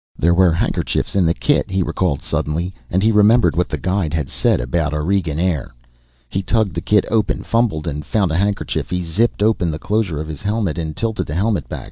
[0.17, 2.73] There were handkerchiefs in the kit, he recalled suddenly.
[2.89, 5.75] And he remembered what the guide had said about Aurigean air.
[6.27, 8.89] He tugged the kit open, fumbled and found a handkerchief.
[8.89, 11.79] He zipped open the closure of his helmet and tilted the helmet back.